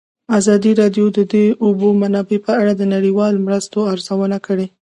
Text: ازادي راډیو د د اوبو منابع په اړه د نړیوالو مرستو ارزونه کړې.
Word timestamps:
ازادي 0.37 0.71
راډیو 0.81 1.05
د 1.17 1.19
د 1.33 1.35
اوبو 1.65 1.87
منابع 2.01 2.39
په 2.45 2.51
اړه 2.61 2.73
د 2.75 2.83
نړیوالو 2.95 3.43
مرستو 3.47 3.79
ارزونه 3.93 4.37
کړې. 4.45 4.67